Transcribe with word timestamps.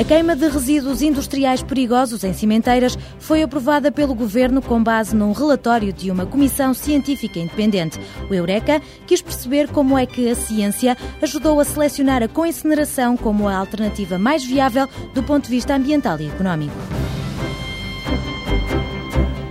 A 0.00 0.04
queima 0.04 0.34
de 0.34 0.48
resíduos 0.48 1.02
industriais 1.02 1.62
perigosos 1.62 2.24
em 2.24 2.32
cimenteiras 2.32 2.96
foi 3.18 3.42
aprovada 3.42 3.92
pelo 3.92 4.14
Governo 4.14 4.62
com 4.62 4.82
base 4.82 5.14
num 5.14 5.32
relatório 5.32 5.92
de 5.92 6.10
uma 6.10 6.24
comissão 6.24 6.72
científica 6.72 7.38
independente. 7.38 8.00
O 8.30 8.32
Eureka 8.32 8.80
quis 9.06 9.20
perceber 9.20 9.68
como 9.68 9.98
é 9.98 10.06
que 10.06 10.30
a 10.30 10.34
ciência 10.34 10.96
ajudou 11.20 11.60
a 11.60 11.66
selecionar 11.66 12.22
a 12.22 12.28
coincineração 12.28 13.14
como 13.14 13.46
a 13.46 13.54
alternativa 13.54 14.16
mais 14.16 14.42
viável 14.42 14.88
do 15.12 15.22
ponto 15.22 15.44
de 15.44 15.50
vista 15.50 15.74
ambiental 15.74 16.18
e 16.18 16.28
económico. 16.28 16.74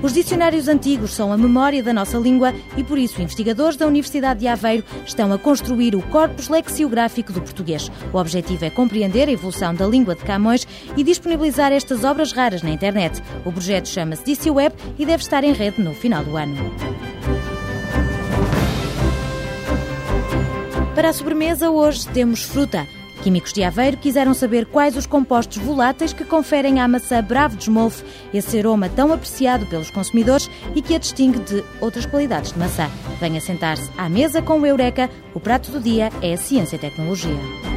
Os 0.02 0.14
dicionários 0.14 0.70
antigos 0.70 1.12
são 1.12 1.34
a 1.34 1.38
memória 1.38 1.84
da 1.84 1.92
nossa 1.92 2.18
língua 2.18 2.54
e, 2.78 2.84
por 2.84 2.98
isso, 2.98 3.22
investigadores 3.22 3.76
da 3.76 3.86
Universidade 3.86 4.40
de 4.40 4.48
Aveiro 4.48 4.84
estão 5.06 5.34
a 5.34 5.38
construir 5.38 5.94
o 5.94 6.02
corpus 6.04 6.48
lexiográfico 6.48 7.34
do 7.34 7.42
português. 7.42 7.92
O 8.14 8.18
objetivo 8.18 8.64
é 8.64 8.70
compreender 8.70 9.28
a 9.28 9.32
evolução 9.32 9.76
da 9.76 9.86
língua 9.86 10.16
de 10.16 10.24
Camões 10.24 10.66
e 10.96 11.04
disponibilizar 11.04 11.74
estas 11.74 12.06
obras 12.06 12.32
raras 12.32 12.62
na 12.62 12.70
internet. 12.70 13.22
O 13.46 13.52
projeto 13.52 13.90
chama-se 13.90 14.24
DiciWeb 14.24 14.74
e 14.98 15.06
deve 15.06 15.22
estar 15.22 15.44
em 15.44 15.52
rede 15.52 15.82
no 15.82 15.94
final 15.94 16.24
do 16.24 16.38
ano. 16.38 16.56
Para 20.96 21.10
a 21.10 21.14
sobremesa, 21.14 21.70
hoje 21.70 22.08
temos 22.10 22.44
fruta. 22.44 22.88
Químicos 23.22 23.52
de 23.52 23.64
Aveiro 23.64 23.98
quiseram 23.98 24.34
saber 24.34 24.66
quais 24.66 24.96
os 24.96 25.06
compostos 25.06 25.58
voláteis 25.58 26.14
que 26.14 26.24
conferem 26.24 26.80
à 26.80 26.88
maçã 26.88 27.22
Bravo 27.22 27.58
de 27.58 27.64
Smolf 27.64 28.02
esse 28.34 28.58
aroma 28.58 28.88
tão 28.90 29.12
apreciado 29.12 29.66
pelos 29.66 29.92
consumidores 29.92 30.50
e 30.74 30.82
que 30.82 30.96
a 30.96 30.98
distingue 30.98 31.40
de 31.40 31.64
outras 31.82 32.06
qualidades 32.06 32.54
de 32.54 32.60
maçã. 32.60 32.90
Venha 33.20 33.42
sentar-se 33.42 33.90
à 33.98 34.08
mesa 34.08 34.42
com 34.42 34.60
o 34.60 34.66
Eureka. 34.66 35.10
O 35.34 35.40
prato 35.40 35.70
do 35.72 35.80
dia 35.80 36.10
é 36.22 36.34
a 36.34 36.38
ciência 36.38 36.78
e 36.78 36.80
tecnologia. 36.80 37.69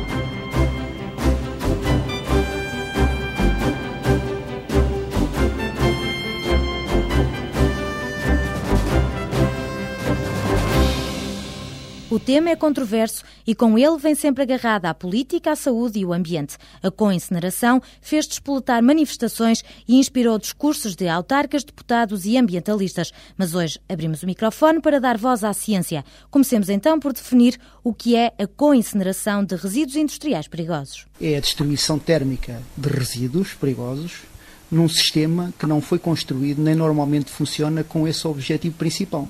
Tema 12.23 12.51
é 12.51 12.57
controverso 12.57 13.25
e 13.45 13.55
com 13.55 13.77
ele 13.77 13.99
vem 13.99 14.15
sempre 14.15 14.45
agarrada 14.45 14.89
a 14.89 14.95
política, 14.95 15.51
a 15.51 15.57
saúde 15.57 15.99
e 15.99 16.05
o 16.05 16.13
ambiente. 16.13 16.57
A 16.81 16.91
co-incineração 16.91 17.83
fez 18.01 18.27
despoletar 18.29 18.81
manifestações 18.83 19.65
e 19.89 19.97
inspirou 19.97 20.39
discursos 20.39 20.95
de 20.95 21.09
autarcas, 21.09 21.65
deputados 21.65 22.25
e 22.25 22.37
ambientalistas. 22.37 23.13
Mas 23.37 23.55
hoje 23.55 23.81
abrimos 23.89 24.23
o 24.23 24.27
microfone 24.27 24.81
para 24.81 25.01
dar 25.01 25.19
voz 25.19 25.43
à 25.43 25.53
ciência. 25.53 26.05
Comecemos 26.31 26.69
então 26.69 27.01
por 27.01 27.13
definir 27.13 27.59
o 27.83 27.93
que 27.93 28.15
é 28.15 28.33
a 28.39 28.47
co-incineração 28.47 29.45
de 29.45 29.57
resíduos 29.57 29.97
industriais 29.97 30.47
perigosos. 30.47 31.07
É 31.21 31.37
a 31.37 31.41
destruição 31.41 31.99
térmica 31.99 32.63
de 32.77 32.89
resíduos 32.89 33.53
perigosos 33.55 34.21
num 34.71 34.89
sistema 34.89 35.53
que 35.59 35.67
não 35.67 35.81
foi 35.81 35.99
construído 35.99 36.63
nem 36.63 36.75
normalmente 36.75 37.31
funciona 37.31 37.83
com 37.83 38.07
esse 38.07 38.27
objetivo 38.27 38.77
principal. 38.77 39.29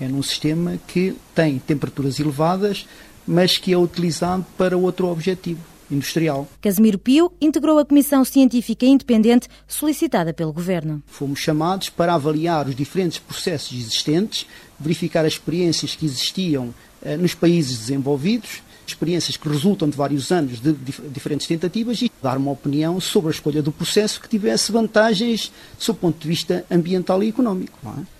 É 0.00 0.08
num 0.08 0.22
sistema 0.22 0.78
que 0.86 1.14
tem 1.34 1.58
temperaturas 1.58 2.18
elevadas, 2.18 2.86
mas 3.26 3.58
que 3.58 3.72
é 3.72 3.78
utilizado 3.78 4.44
para 4.56 4.76
outro 4.76 5.08
objetivo 5.08 5.60
industrial. 5.90 6.48
Casimiro 6.60 6.98
Pio 6.98 7.32
integrou 7.40 7.78
a 7.78 7.84
comissão 7.84 8.24
científica 8.24 8.86
independente 8.86 9.48
solicitada 9.66 10.32
pelo 10.32 10.52
governo. 10.52 11.02
Fomos 11.06 11.40
chamados 11.40 11.88
para 11.88 12.14
avaliar 12.14 12.68
os 12.68 12.76
diferentes 12.76 13.18
processos 13.18 13.76
existentes, 13.76 14.46
verificar 14.78 15.24
as 15.24 15.32
experiências 15.32 15.94
que 15.94 16.06
existiam 16.06 16.72
eh, 17.02 17.16
nos 17.16 17.34
países 17.34 17.76
desenvolvidos, 17.78 18.62
experiências 18.86 19.36
que 19.36 19.48
resultam 19.48 19.88
de 19.88 19.96
vários 19.96 20.30
anos 20.32 20.60
de 20.60 20.72
dif 20.72 21.00
diferentes 21.08 21.46
tentativas 21.46 22.02
e 22.02 22.10
dar 22.22 22.36
uma 22.36 22.50
opinião 22.50 23.00
sobre 23.00 23.28
a 23.28 23.32
escolha 23.32 23.62
do 23.62 23.72
processo 23.72 24.20
que 24.20 24.28
tivesse 24.28 24.72
vantagens 24.72 25.52
do 25.86 25.94
ponto 25.94 26.18
de 26.18 26.28
vista 26.28 26.64
ambiental 26.70 27.22
e 27.22 27.28
económico. 27.28 27.78
Não 27.82 27.92
é? 27.92 28.19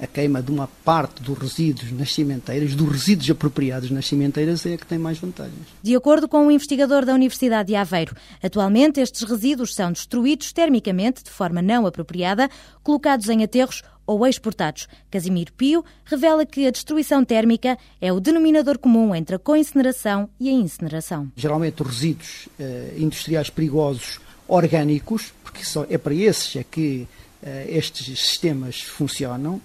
A 0.00 0.06
queima 0.06 0.42
de 0.42 0.50
uma 0.50 0.66
parte 0.84 1.22
dos 1.22 1.36
resíduos 1.38 1.92
nas 1.92 2.12
cimenteiras, 2.12 2.74
dos 2.74 2.88
resíduos 2.88 3.30
apropriados 3.30 3.90
nas 3.90 4.06
cimenteiras, 4.06 4.64
é 4.64 4.74
a 4.74 4.78
que 4.78 4.86
tem 4.86 4.98
mais 4.98 5.18
vantagens. 5.18 5.66
De 5.82 5.94
acordo 5.94 6.26
com 6.28 6.46
um 6.46 6.50
investigador 6.50 7.04
da 7.04 7.14
Universidade 7.14 7.68
de 7.68 7.76
Aveiro, 7.76 8.16
atualmente 8.42 9.00
estes 9.00 9.22
resíduos 9.22 9.74
são 9.74 9.92
destruídos 9.92 10.52
termicamente 10.52 11.22
de 11.22 11.30
forma 11.30 11.60
não 11.60 11.86
apropriada, 11.86 12.48
colocados 12.82 13.28
em 13.28 13.44
aterros 13.44 13.82
ou 14.06 14.26
exportados. 14.26 14.88
Casimiro 15.10 15.52
Pio 15.52 15.84
revela 16.04 16.44
que 16.44 16.66
a 16.66 16.70
destruição 16.70 17.24
térmica 17.24 17.78
é 18.00 18.12
o 18.12 18.18
denominador 18.18 18.78
comum 18.78 19.14
entre 19.14 19.36
a 19.36 19.38
coincineração 19.38 20.28
e 20.40 20.48
a 20.48 20.52
incineração. 20.52 21.30
Geralmente 21.36 21.82
os 21.82 21.88
resíduos 21.88 22.48
eh, 22.58 22.94
industriais 22.96 23.50
perigosos 23.50 24.18
orgânicos, 24.48 25.32
porque 25.44 25.64
só 25.64 25.86
é 25.88 25.96
para 25.96 26.14
esses 26.14 26.56
é 26.56 26.64
que 26.64 27.06
eh, 27.42 27.66
estes 27.68 28.18
sistemas 28.18 28.80
funcionam, 28.80 29.60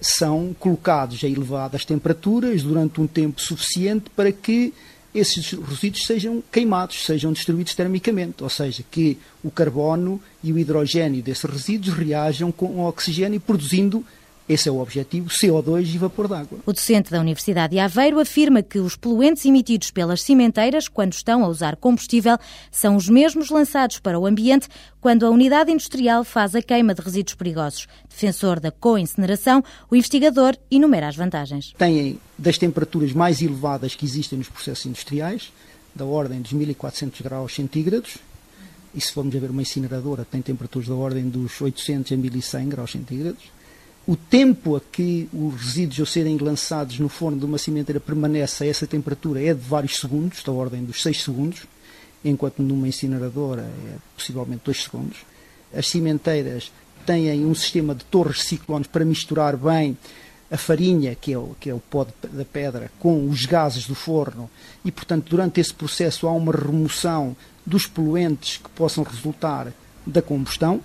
são 0.00 0.54
colocados 0.58 1.22
a 1.24 1.28
elevadas 1.28 1.84
temperaturas 1.84 2.62
durante 2.62 3.00
um 3.00 3.06
tempo 3.06 3.40
suficiente 3.40 4.10
para 4.14 4.30
que 4.30 4.72
esses 5.14 5.52
resíduos 5.52 6.04
sejam 6.04 6.42
queimados, 6.52 7.04
sejam 7.04 7.32
destruídos 7.32 7.74
termicamente, 7.74 8.42
ou 8.42 8.48
seja, 8.50 8.84
que 8.90 9.18
o 9.42 9.50
carbono 9.50 10.20
e 10.42 10.52
o 10.52 10.58
hidrogênio 10.58 11.22
desses 11.22 11.44
resíduos 11.44 11.96
reajam 11.96 12.52
com 12.52 12.66
o 12.66 12.86
oxigênio, 12.86 13.40
produzindo 13.40 14.04
esse 14.48 14.66
é 14.66 14.72
o 14.72 14.80
objetivo, 14.80 15.28
CO2 15.28 15.94
e 15.94 15.98
vapor 15.98 16.26
d'água. 16.26 16.60
O 16.64 16.72
docente 16.72 17.10
da 17.10 17.20
Universidade 17.20 17.72
de 17.72 17.78
Aveiro 17.78 18.18
afirma 18.18 18.62
que 18.62 18.78
os 18.78 18.96
poluentes 18.96 19.44
emitidos 19.44 19.90
pelas 19.90 20.22
cimenteiras, 20.22 20.88
quando 20.88 21.12
estão 21.12 21.44
a 21.44 21.48
usar 21.48 21.76
combustível, 21.76 22.38
são 22.70 22.96
os 22.96 23.10
mesmos 23.10 23.50
lançados 23.50 23.98
para 23.98 24.18
o 24.18 24.24
ambiente 24.24 24.66
quando 25.02 25.26
a 25.26 25.30
unidade 25.30 25.70
industrial 25.70 26.24
faz 26.24 26.54
a 26.54 26.62
queima 26.62 26.94
de 26.94 27.02
resíduos 27.02 27.34
perigosos. 27.34 27.86
Defensor 28.08 28.58
da 28.58 28.70
co-incineração, 28.70 29.62
o 29.90 29.94
investigador 29.94 30.56
enumera 30.70 31.08
as 31.08 31.16
vantagens. 31.16 31.74
Têm 31.76 32.18
das 32.38 32.56
temperaturas 32.56 33.12
mais 33.12 33.42
elevadas 33.42 33.94
que 33.94 34.06
existem 34.06 34.38
nos 34.38 34.48
processos 34.48 34.86
industriais, 34.86 35.52
da 35.94 36.06
ordem 36.06 36.40
dos 36.40 36.52
1400 36.52 37.20
graus 37.20 37.54
centígrados, 37.54 38.16
e 38.94 39.00
se 39.00 39.12
formos 39.12 39.36
a 39.36 39.38
ver 39.38 39.50
uma 39.50 39.60
incineradora, 39.60 40.24
tem 40.24 40.40
temperaturas 40.40 40.88
da 40.88 40.94
ordem 40.94 41.28
dos 41.28 41.60
800 41.60 42.12
a 42.12 42.16
1100 42.16 42.68
graus 42.70 42.92
centígrados 42.92 43.58
o 44.08 44.16
tempo 44.16 44.74
a 44.74 44.80
que 44.80 45.28
os 45.34 45.54
resíduos 45.60 46.00
ao 46.00 46.06
serem 46.06 46.38
lançados 46.38 46.98
no 46.98 47.10
forno 47.10 47.38
de 47.38 47.44
uma 47.44 47.58
cimenteira 47.58 48.00
permanece 48.00 48.64
a 48.64 48.66
essa 48.66 48.86
temperatura 48.86 49.38
é 49.42 49.52
de 49.52 49.60
vários 49.60 49.98
segundos, 50.00 50.42
da 50.42 50.50
ordem 50.50 50.82
dos 50.82 51.02
6 51.02 51.24
segundos, 51.24 51.66
enquanto 52.24 52.62
numa 52.62 52.88
incineradora 52.88 53.60
é 53.60 53.96
possivelmente 54.16 54.62
2 54.64 54.82
segundos. 54.84 55.18
As 55.76 55.88
cimenteiras 55.88 56.72
têm 57.04 57.44
um 57.44 57.54
sistema 57.54 57.94
de 57.94 58.02
torres 58.06 58.44
ciclones 58.44 58.86
para 58.86 59.04
misturar 59.04 59.58
bem 59.58 59.94
a 60.50 60.56
farinha, 60.56 61.14
que 61.14 61.34
é, 61.34 61.38
o, 61.38 61.54
que 61.60 61.68
é 61.68 61.74
o 61.74 61.78
pó 61.78 62.06
da 62.32 62.46
pedra, 62.46 62.90
com 62.98 63.28
os 63.28 63.44
gases 63.44 63.86
do 63.86 63.94
forno 63.94 64.48
e, 64.82 64.90
portanto, 64.90 65.28
durante 65.28 65.60
esse 65.60 65.74
processo 65.74 66.26
há 66.26 66.32
uma 66.32 66.52
remoção 66.52 67.36
dos 67.66 67.86
poluentes 67.86 68.56
que 68.56 68.70
possam 68.70 69.04
resultar 69.04 69.70
da 70.06 70.22
combustão. 70.22 70.80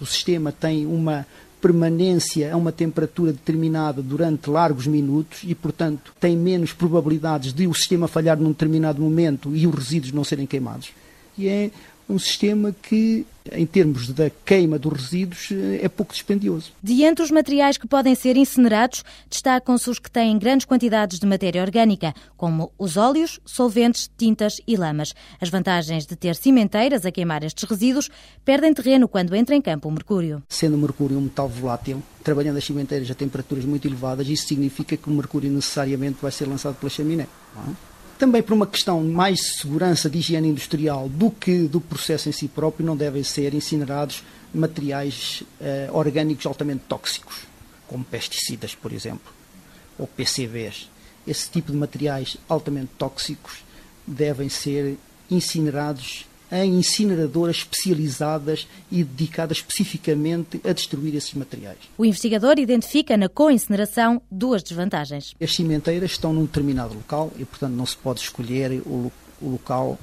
O 0.00 0.06
sistema 0.06 0.52
tem 0.52 0.86
uma 0.86 1.26
permanência 1.62 2.52
a 2.52 2.56
uma 2.56 2.72
temperatura 2.72 3.32
determinada 3.32 4.02
durante 4.02 4.50
largos 4.50 4.88
minutos 4.88 5.42
e, 5.44 5.54
portanto, 5.54 6.12
tem 6.18 6.36
menos 6.36 6.72
probabilidades 6.72 7.52
de 7.52 7.68
o 7.68 7.72
sistema 7.72 8.08
falhar 8.08 8.36
num 8.36 8.50
determinado 8.50 9.00
momento 9.00 9.54
e 9.54 9.64
os 9.64 9.74
resíduos 9.74 10.12
não 10.12 10.24
serem 10.24 10.44
queimados. 10.44 10.90
E 11.38 11.46
é 11.46 11.70
um 12.08 12.18
sistema 12.18 12.74
que, 12.82 13.26
em 13.52 13.64
termos 13.64 14.08
da 14.08 14.30
queima 14.44 14.78
dos 14.78 14.92
resíduos, 14.92 15.48
é 15.80 15.88
pouco 15.88 16.12
dispendioso. 16.12 16.72
De 16.82 17.02
entre 17.02 17.24
os 17.24 17.30
materiais 17.30 17.78
que 17.78 17.86
podem 17.86 18.14
ser 18.14 18.36
incinerados, 18.36 19.04
destacam-se 19.30 19.88
os 19.88 19.98
que 19.98 20.10
têm 20.10 20.38
grandes 20.38 20.66
quantidades 20.66 21.18
de 21.18 21.26
matéria 21.26 21.62
orgânica, 21.62 22.14
como 22.36 22.72
os 22.78 22.96
óleos, 22.96 23.40
solventes, 23.44 24.10
tintas 24.16 24.60
e 24.66 24.76
lamas. 24.76 25.14
As 25.40 25.48
vantagens 25.48 26.06
de 26.06 26.16
ter 26.16 26.36
cimenteiras 26.36 27.06
a 27.06 27.12
queimar 27.12 27.42
estes 27.44 27.68
resíduos 27.68 28.10
perdem 28.44 28.74
terreno 28.74 29.08
quando 29.08 29.34
entra 29.34 29.54
em 29.54 29.62
campo 29.62 29.88
o 29.88 29.92
mercúrio. 29.92 30.42
Sendo 30.48 30.76
o 30.76 30.78
mercúrio 30.78 31.18
um 31.18 31.22
metal 31.22 31.48
volátil, 31.48 32.02
trabalhando 32.22 32.58
as 32.58 32.64
cimenteiras 32.64 33.10
a 33.10 33.14
temperaturas 33.14 33.64
muito 33.64 33.86
elevadas, 33.88 34.28
isso 34.28 34.46
significa 34.46 34.96
que 34.96 35.08
o 35.08 35.12
mercúrio 35.12 35.50
necessariamente 35.50 36.18
vai 36.20 36.30
ser 36.30 36.46
lançado 36.46 36.74
pela 36.76 36.90
chaminé. 36.90 37.26
Não 37.54 37.72
é? 37.72 37.91
Também 38.18 38.42
por 38.42 38.52
uma 38.54 38.66
questão 38.66 39.02
mais 39.02 39.38
de 39.38 39.60
segurança 39.60 40.08
de 40.08 40.18
higiene 40.18 40.48
industrial 40.48 41.08
do 41.08 41.30
que 41.30 41.66
do 41.66 41.80
processo 41.80 42.28
em 42.28 42.32
si 42.32 42.48
próprio, 42.48 42.86
não 42.86 42.96
devem 42.96 43.22
ser 43.22 43.54
incinerados 43.54 44.22
materiais 44.54 45.42
uh, 45.60 45.96
orgânicos 45.96 46.46
altamente 46.46 46.84
tóxicos, 46.88 47.46
como 47.86 48.04
pesticidas, 48.04 48.74
por 48.74 48.92
exemplo, 48.92 49.32
ou 49.98 50.06
PCBs. 50.06 50.88
Esse 51.26 51.50
tipo 51.50 51.72
de 51.72 51.78
materiais 51.78 52.36
altamente 52.48 52.90
tóxicos 52.98 53.64
devem 54.06 54.48
ser 54.48 54.98
incinerados 55.30 56.26
em 56.52 56.78
incineradoras 56.78 57.56
especializadas 57.56 58.68
e 58.90 59.02
dedicadas 59.02 59.56
especificamente 59.56 60.60
a 60.62 60.72
destruir 60.72 61.14
esses 61.14 61.32
materiais. 61.32 61.78
O 61.96 62.04
investigador 62.04 62.58
identifica 62.58 63.16
na 63.16 63.28
co-incineração 63.28 64.20
duas 64.30 64.62
desvantagens. 64.62 65.34
As 65.40 65.54
cimenteiras 65.54 66.10
estão 66.10 66.32
num 66.32 66.44
determinado 66.44 66.94
local 66.94 67.32
e, 67.38 67.44
portanto, 67.46 67.72
não 67.72 67.86
se 67.86 67.96
pode 67.96 68.20
escolher 68.20 68.82
o, 68.84 69.10
o 69.40 69.48
local 69.48 69.98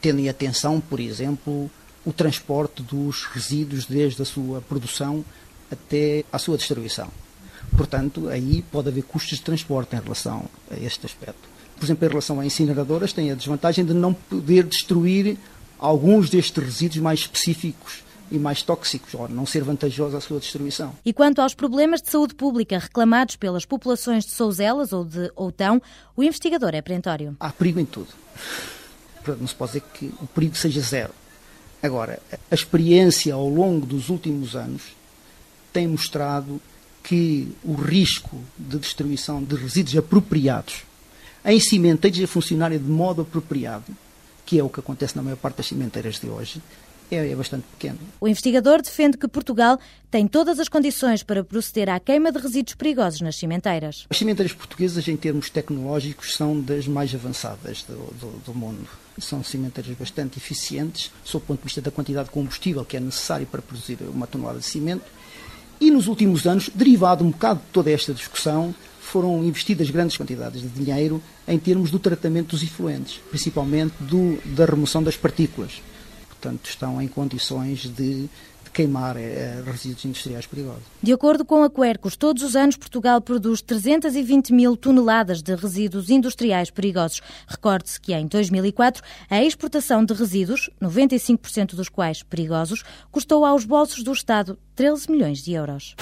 tendo 0.00 0.20
em 0.20 0.28
atenção, 0.28 0.80
por 0.80 1.00
exemplo, 1.00 1.68
o 2.06 2.12
transporte 2.12 2.80
dos 2.80 3.24
resíduos 3.24 3.84
desde 3.84 4.22
a 4.22 4.24
sua 4.24 4.60
produção 4.60 5.24
até 5.70 6.24
à 6.32 6.38
sua 6.38 6.56
distribuição. 6.56 7.08
Portanto, 7.76 8.28
aí 8.28 8.62
pode 8.70 8.88
haver 8.88 9.02
custos 9.02 9.38
de 9.38 9.44
transporte 9.44 9.96
em 9.96 10.00
relação 10.00 10.44
a 10.70 10.76
este 10.76 11.04
aspecto. 11.06 11.48
Por 11.76 11.84
exemplo, 11.84 12.06
em 12.06 12.08
relação 12.08 12.40
a 12.40 12.46
incineradoras, 12.46 13.12
tem 13.12 13.30
a 13.30 13.34
desvantagem 13.34 13.84
de 13.84 13.92
não 13.92 14.14
poder 14.14 14.64
destruir 14.64 15.36
alguns 15.78 16.28
destes 16.28 16.62
resíduos 16.62 17.00
mais 17.00 17.20
específicos 17.20 18.02
e 18.30 18.38
mais 18.38 18.62
tóxicos, 18.62 19.14
ou 19.14 19.28
não 19.28 19.46
ser 19.46 19.62
vantajosa 19.62 20.18
a 20.18 20.20
sua 20.20 20.38
distribuição. 20.38 20.92
E 21.04 21.12
quanto 21.12 21.40
aos 21.40 21.54
problemas 21.54 22.02
de 22.02 22.10
saúde 22.10 22.34
pública 22.34 22.78
reclamados 22.78 23.36
pelas 23.36 23.64
populações 23.64 24.24
de 24.24 24.32
Souzelas 24.32 24.92
ou 24.92 25.04
de 25.04 25.30
Outão, 25.34 25.80
o 26.14 26.22
investigador 26.22 26.74
é 26.74 26.82
perentório. 26.82 27.36
Há 27.40 27.50
perigo 27.50 27.80
em 27.80 27.86
tudo. 27.86 28.08
Não 29.26 29.46
se 29.46 29.54
pode 29.54 29.72
dizer 29.72 29.84
que 29.94 30.12
o 30.20 30.26
perigo 30.26 30.56
seja 30.56 30.80
zero. 30.80 31.12
Agora, 31.82 32.18
a 32.50 32.54
experiência 32.54 33.32
ao 33.34 33.48
longo 33.48 33.86
dos 33.86 34.08
últimos 34.08 34.56
anos 34.56 34.82
tem 35.72 35.86
mostrado 35.86 36.60
que 37.02 37.48
o 37.62 37.74
risco 37.74 38.38
de 38.58 38.78
destruição 38.78 39.42
de 39.42 39.54
resíduos 39.54 39.96
apropriados 39.96 40.82
em 41.44 41.58
cimenteiros 41.60 42.22
a 42.22 42.26
funcionarem 42.26 42.78
de 42.78 42.90
modo 42.90 43.22
apropriado, 43.22 43.84
que 44.48 44.58
é 44.58 44.64
o 44.64 44.70
que 44.70 44.80
acontece 44.80 45.14
na 45.14 45.22
maior 45.22 45.36
parte 45.36 45.56
das 45.56 45.66
cimenteiras 45.66 46.18
de 46.18 46.26
hoje, 46.26 46.62
é, 47.10 47.32
é, 47.32 47.36
bastante 47.36 47.64
pequeno. 47.64 47.98
O 48.18 48.26
investigador 48.26 48.80
defende 48.80 49.18
que 49.18 49.28
Portugal 49.28 49.78
tem 50.10 50.26
todas 50.26 50.58
as 50.58 50.70
condições 50.70 51.22
para 51.22 51.44
proceder 51.44 51.90
à 51.90 52.00
queima 52.00 52.32
de 52.32 52.38
resíduos 52.38 52.74
perigosos 52.74 53.20
nas 53.20 53.36
cimenteiras. 53.36 54.06
As 54.08 54.16
cimenteiras 54.16 54.54
portuguesas, 54.54 55.06
em 55.06 55.18
termos 55.18 55.50
tecnológicos, 55.50 56.34
são 56.34 56.58
das 56.58 56.88
mais 56.88 57.14
avançadas 57.14 57.82
do, 57.82 57.96
do, 58.14 58.42
do 58.46 58.54
mundo. 58.54 58.88
São 59.18 59.44
cimenteiras 59.44 59.94
bastante 59.98 60.38
eficientes, 60.38 61.10
sob 61.22 61.44
o 61.44 61.46
ponto 61.48 61.58
de 61.58 61.64
vista 61.64 61.82
da 61.82 61.90
quantidade 61.90 62.28
de 62.28 62.32
combustível 62.32 62.86
que 62.86 62.96
é 62.96 63.00
necessário 63.00 63.46
para 63.46 63.60
produzir 63.60 63.98
uma 64.08 64.26
tonelada 64.26 64.60
de 64.60 64.64
cimento. 64.64 65.04
E 65.78 65.90
nos 65.90 66.06
últimos 66.06 66.46
anos, 66.46 66.70
derivado 66.74 67.22
um 67.22 67.30
bocado 67.30 67.60
de 67.60 67.66
toda 67.70 67.90
esta 67.90 68.14
discussão, 68.14 68.74
foram 69.08 69.44
investidas 69.44 69.90
grandes 69.90 70.16
quantidades 70.16 70.62
de 70.62 70.68
dinheiro 70.68 71.22
em 71.46 71.58
termos 71.58 71.90
do 71.90 71.98
tratamento 71.98 72.50
dos 72.50 72.62
efluentes, 72.62 73.20
principalmente 73.30 73.94
do, 74.00 74.38
da 74.54 74.64
remoção 74.64 75.02
das 75.02 75.16
partículas 75.16 75.80
portanto 76.38 76.66
estão 76.66 77.02
em 77.02 77.08
condições 77.08 77.80
de, 77.80 78.22
de 78.22 78.70
queimar 78.72 79.16
eh, 79.16 79.62
resíduos 79.66 80.04
industriais 80.04 80.46
perigosos. 80.46 80.82
De 81.02 81.12
acordo 81.12 81.44
com 81.44 81.62
a 81.64 81.70
Quercus, 81.70 82.16
todos 82.16 82.42
os 82.42 82.54
anos 82.54 82.76
Portugal 82.76 83.20
produz 83.20 83.60
320 83.60 84.52
mil 84.52 84.76
toneladas 84.76 85.42
de 85.42 85.54
resíduos 85.54 86.08
industriais 86.08 86.70
perigosos. 86.70 87.20
Recorde-se 87.46 88.00
que 88.00 88.14
em 88.14 88.26
2004 88.26 89.02
a 89.28 89.42
exportação 89.42 90.04
de 90.04 90.14
resíduos, 90.14 90.70
95% 90.80 91.74
dos 91.74 91.88
quais 91.88 92.22
perigosos, 92.22 92.84
custou 93.10 93.44
aos 93.44 93.64
bolsos 93.64 94.02
do 94.04 94.12
Estado 94.12 94.56
13 94.76 95.10
milhões 95.10 95.42
de 95.42 95.52
euros. 95.52 95.96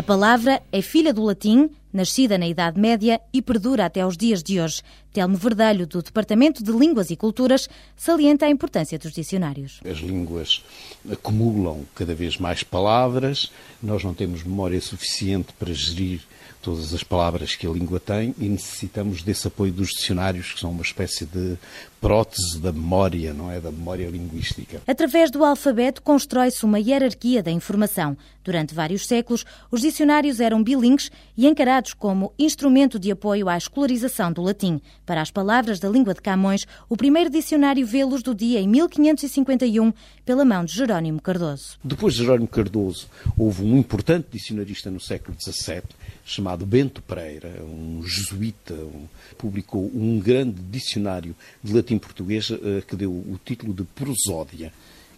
A 0.00 0.02
palavra 0.02 0.62
é 0.72 0.80
filha 0.80 1.12
do 1.12 1.22
latim, 1.22 1.68
nascida 1.92 2.38
na 2.38 2.46
Idade 2.46 2.78
Média 2.80 3.20
e 3.32 3.42
perdura 3.42 3.86
até 3.86 4.00
aos 4.00 4.16
dias 4.16 4.42
de 4.42 4.60
hoje. 4.60 4.82
Telmo 5.12 5.36
Verdelho, 5.36 5.86
do 5.86 6.02
Departamento 6.02 6.62
de 6.62 6.70
Línguas 6.70 7.10
e 7.10 7.16
Culturas, 7.16 7.68
salienta 7.96 8.46
a 8.46 8.50
importância 8.50 8.98
dos 8.98 9.12
dicionários. 9.12 9.80
As 9.84 9.98
línguas 9.98 10.62
acumulam 11.10 11.84
cada 11.94 12.14
vez 12.14 12.36
mais 12.36 12.62
palavras, 12.62 13.50
nós 13.82 14.04
não 14.04 14.14
temos 14.14 14.44
memória 14.44 14.80
suficiente 14.80 15.52
para 15.58 15.72
gerir 15.72 16.20
todas 16.62 16.92
as 16.92 17.02
palavras 17.02 17.56
que 17.56 17.66
a 17.66 17.70
língua 17.70 17.98
tem 17.98 18.34
e 18.38 18.48
necessitamos 18.48 19.22
desse 19.22 19.48
apoio 19.48 19.72
dos 19.72 19.88
dicionários, 19.88 20.52
que 20.52 20.60
são 20.60 20.70
uma 20.70 20.82
espécie 20.82 21.24
de 21.24 21.56
prótese 22.00 22.58
da 22.58 22.72
memória, 22.72 23.32
não 23.32 23.50
é? 23.50 23.60
Da 23.60 23.70
memória 23.70 24.08
linguística. 24.08 24.80
Através 24.86 25.30
do 25.30 25.44
alfabeto 25.44 26.02
constrói-se 26.02 26.64
uma 26.64 26.78
hierarquia 26.78 27.42
da 27.42 27.50
informação. 27.50 28.16
Durante 28.44 28.74
vários 28.74 29.06
séculos, 29.06 29.44
os 29.70 29.80
dicionários 29.80 30.40
eram 30.40 30.62
bilingues 30.62 31.10
e 31.36 31.46
encarados 31.46 31.79
como 31.96 32.34
instrumento 32.38 32.98
de 32.98 33.10
apoio 33.10 33.48
à 33.48 33.56
escolarização 33.56 34.30
do 34.30 34.42
latim. 34.42 34.80
Para 35.06 35.22
as 35.22 35.30
palavras 35.30 35.80
da 35.80 35.88
língua 35.88 36.12
de 36.12 36.20
Camões, 36.20 36.66
o 36.88 36.96
primeiro 36.96 37.30
dicionário 37.30 37.86
vê 37.86 38.04
luz 38.04 38.22
do 38.22 38.34
dia 38.34 38.60
em 38.60 38.68
1551, 38.68 39.92
pela 40.24 40.44
mão 40.44 40.64
de 40.64 40.74
Jerónimo 40.74 41.22
Cardoso. 41.22 41.78
Depois 41.82 42.12
de 42.12 42.20
Jerónimo 42.20 42.48
Cardoso, 42.48 43.08
houve 43.38 43.64
um 43.64 43.78
importante 43.78 44.28
dicionarista 44.30 44.90
no 44.90 45.00
século 45.00 45.34
XVII, 45.40 45.82
chamado 46.24 46.66
Bento 46.66 47.00
Pereira, 47.00 47.62
um 47.64 48.02
jesuíta, 48.04 48.74
um, 48.74 49.06
publicou 49.38 49.90
um 49.94 50.20
grande 50.20 50.60
dicionário 50.60 51.34
de 51.64 51.72
latim 51.72 51.98
português 51.98 52.50
uh, 52.50 52.82
que 52.86 52.94
deu 52.94 53.10
o 53.10 53.40
título 53.42 53.72
de 53.72 53.84
Prosódia 53.84 54.70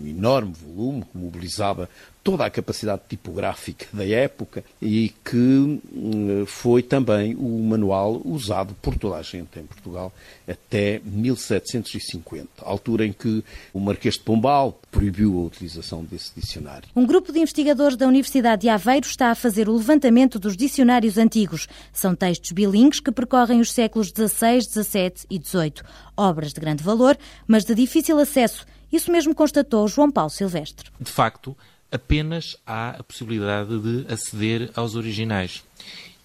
um 0.02 0.06
enorme 0.06 0.52
volume 0.52 1.02
que 1.02 1.16
mobilizava 1.16 1.88
toda 2.22 2.46
a 2.46 2.50
capacidade 2.50 3.02
tipográfica 3.08 3.86
da 3.92 4.06
época 4.06 4.64
e 4.80 5.12
que 5.24 5.36
hum, 5.36 6.44
foi 6.46 6.82
também 6.82 7.34
o 7.34 7.58
manual 7.64 8.20
usado 8.24 8.74
por 8.80 8.96
toda 8.96 9.16
a 9.16 9.22
gente 9.22 9.58
em 9.58 9.64
Portugal 9.64 10.12
até 10.48 11.00
1750, 11.04 12.48
altura 12.62 13.04
em 13.06 13.12
que 13.12 13.42
o 13.72 13.80
Marquês 13.80 14.14
de 14.14 14.20
Pombal 14.20 14.78
proibiu 14.90 15.38
a 15.38 15.42
utilização 15.44 16.04
desse 16.04 16.32
dicionário. 16.36 16.88
Um 16.94 17.06
grupo 17.06 17.32
de 17.32 17.40
investigadores 17.40 17.96
da 17.96 18.06
Universidade 18.06 18.62
de 18.62 18.68
Aveiro 18.68 19.06
está 19.06 19.30
a 19.30 19.34
fazer 19.34 19.68
o 19.68 19.76
levantamento 19.76 20.38
dos 20.38 20.56
dicionários 20.56 21.18
antigos. 21.18 21.66
São 21.92 22.14
textos 22.14 22.52
bilíngues 22.52 23.00
que 23.00 23.10
percorrem 23.10 23.60
os 23.60 23.72
séculos 23.72 24.08
XVI, 24.08 24.62
XVII 24.62 25.12
e 25.30 25.40
XVIII. 25.42 25.74
Obras 26.16 26.52
de 26.52 26.60
grande 26.60 26.84
valor, 26.84 27.18
mas 27.46 27.64
de 27.64 27.74
difícil 27.74 28.18
acesso. 28.18 28.64
Isso 28.92 29.10
mesmo 29.10 29.34
constatou 29.34 29.88
João 29.88 30.10
Paulo 30.10 30.30
Silvestre. 30.30 30.90
De 31.00 31.10
facto, 31.10 31.56
apenas 31.90 32.56
há 32.66 32.90
a 32.90 33.02
possibilidade 33.02 33.78
de 33.78 34.12
aceder 34.12 34.70
aos 34.74 34.94
originais. 34.94 35.64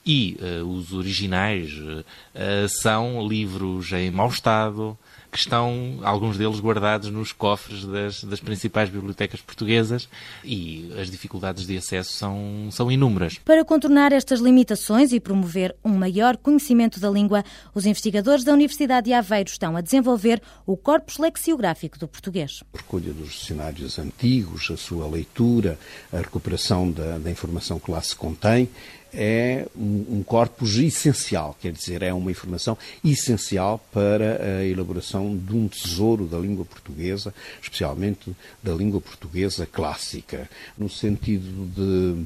E 0.06 0.38
uh, 0.40 0.66
os 0.66 0.94
originais 0.94 1.74
uh, 1.74 2.70
são 2.70 3.26
livros 3.28 3.92
em 3.92 4.12
mau 4.12 4.30
estado, 4.30 4.98
que 5.38 5.42
estão, 5.42 6.00
alguns 6.02 6.36
deles, 6.36 6.60
guardados 6.60 7.12
nos 7.12 7.32
cofres 7.32 7.86
das, 7.86 8.24
das 8.24 8.40
principais 8.40 8.90
bibliotecas 8.90 9.40
portuguesas 9.40 10.10
e 10.44 10.92
as 11.00 11.12
dificuldades 11.12 11.68
de 11.68 11.78
acesso 11.78 12.14
são, 12.14 12.70
são 12.72 12.92
inúmeras. 12.92 13.38
Para 13.46 13.64
contornar 13.64 14.12
estas 14.12 14.40
limitações 14.40 15.14
e 15.14 15.20
promover 15.20 15.76
um 15.86 15.96
maior 15.96 16.38
conhecimento 16.38 17.00
da 17.00 17.10
língua, 17.10 17.44
os 17.76 17.86
investigadores 17.86 18.44
da 18.44 18.52
Universidade 18.52 19.06
de 19.06 19.14
Aveiro 19.14 19.50
estão 19.50 19.78
a 19.78 19.82
desenvolver 19.82 20.42
o 20.66 20.76
corpus 20.76 21.20
lexiográfico 21.20 22.00
do 22.00 22.08
português. 22.08 22.64
A 22.74 22.78
recolha 22.78 23.14
dos 23.14 23.30
dicionários 23.30 24.00
antigos, 24.00 24.70
a 24.72 24.78
sua 24.78 25.08
leitura, 25.08 25.78
a 26.12 26.18
recuperação 26.18 26.90
da, 26.90 27.20
da 27.20 27.30
informação 27.30 27.80
que 27.80 27.92
lá 27.92 28.02
se 28.02 28.16
contém, 28.16 28.68
é 29.14 29.66
um, 29.76 30.18
um 30.18 30.24
corpus 30.24 30.76
essencial, 30.78 31.56
quer 31.62 31.72
dizer, 31.72 32.02
é 32.02 32.14
uma 32.14 32.32
informação 32.32 32.78
essencial 33.04 33.84
para 33.92 34.60
a 34.60 34.66
elaboração 34.66 35.38
de 35.38 35.56
um 35.56 35.68
tesouro 35.68 36.26
da 36.26 36.38
língua 36.38 36.66
portuguesa, 36.66 37.34
especialmente 37.62 38.36
da 38.62 38.74
língua 38.74 39.02
portuguesa 39.02 39.66
clássica, 39.66 40.50
no 40.78 40.90
sentido 40.90 41.68
de 41.76 42.26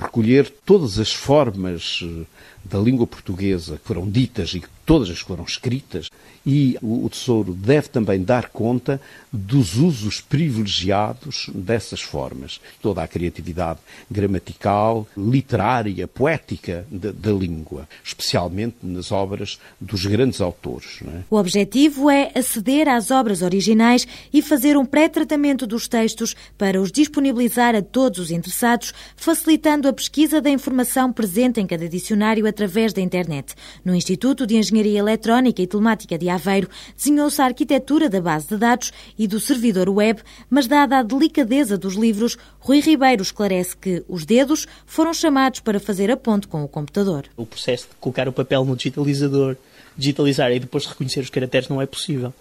recolher 0.00 0.52
todas 0.66 0.98
as 0.98 1.12
formas 1.12 2.00
eh, 2.02 2.24
da 2.64 2.78
língua 2.78 3.06
portuguesa 3.06 3.78
que 3.78 3.86
foram 3.86 4.08
ditas 4.08 4.54
e 4.54 4.62
todas 4.90 5.08
as 5.08 5.20
que 5.22 5.28
foram 5.28 5.44
escritas, 5.44 6.08
e 6.44 6.76
o, 6.82 7.08
Tesouro 7.08 7.52
deve 7.52 7.88
também 7.88 8.22
dar 8.22 8.48
conta 8.48 9.00
dos 9.32 9.76
usos 9.76 10.20
privilegiados 10.20 11.48
dessas 11.54 12.00
formas. 12.00 12.60
Toda 12.82 13.00
a 13.00 13.06
criatividade 13.06 13.78
gramatical, 14.10 15.06
literária, 15.16 16.08
poética 16.08 16.84
da, 16.90 17.12
da 17.12 17.30
língua, 17.30 17.88
especialmente 18.02 18.78
nas 18.82 19.12
obras 19.12 19.60
dos 19.80 20.04
grandes 20.06 20.40
autores. 20.40 21.00
É? 21.06 21.20
O 21.30 21.36
objetivo 21.36 22.10
é 22.10 22.32
aceder 22.34 22.88
às 22.88 23.12
obras 23.12 23.42
originais 23.42 24.08
e 24.32 24.42
fazer 24.42 24.76
um 24.76 24.84
pré-tratamento 24.84 25.68
dos 25.68 25.86
textos 25.86 26.34
para 26.58 26.80
os 26.80 26.90
disponibilizar 26.90 27.76
a 27.76 27.82
todos 27.82 28.18
os 28.18 28.30
interessados, 28.32 28.92
facilitando 29.14 29.86
a 29.86 29.92
pesquisa 29.92 30.40
da 30.40 30.50
informação 30.50 31.12
presente 31.12 31.60
em 31.60 31.66
cada 31.66 31.88
dicionário 31.88 32.46
através 32.50 32.92
da 32.92 33.00
internet. 33.00 33.54
No 33.84 33.94
Instituto 33.94 34.46
de 34.46 34.56
Engenharia 34.56 34.98
Eletrónica 34.98 35.62
e 35.62 35.66
Telemática 35.66 36.18
de 36.18 36.28
Aveiro, 36.28 36.68
desenhou-se 36.96 37.40
a 37.40 37.46
arquitetura 37.46 38.08
da 38.08 38.20
base 38.20 38.48
de 38.48 38.56
dados 38.56 38.92
e 39.18 39.26
do 39.26 39.40
servidor 39.40 39.88
web, 39.88 40.20
mas 40.48 40.66
dada 40.66 40.98
a 40.98 41.02
delicadeza 41.02 41.78
dos 41.78 41.94
livros, 41.94 42.36
Rui 42.58 42.80
Ribeiro 42.80 43.22
esclarece 43.22 43.76
que 43.76 44.04
os 44.08 44.24
dedos 44.24 44.66
foram 44.84 45.14
chamados 45.14 45.60
para 45.60 45.80
fazer 45.80 46.10
a 46.10 46.16
ponte 46.16 46.46
com 46.46 46.62
o 46.62 46.68
computador. 46.68 47.24
O 47.36 47.46
processo 47.46 47.88
de 47.88 47.94
colocar 48.00 48.28
o 48.28 48.32
papel 48.32 48.64
no 48.64 48.76
digitalizador, 48.76 49.56
digitalizar 49.96 50.52
e 50.52 50.60
depois 50.60 50.86
reconhecer 50.86 51.20
os 51.20 51.30
caracteres 51.30 51.68
não 51.68 51.80
é 51.80 51.86
possível. 51.86 52.32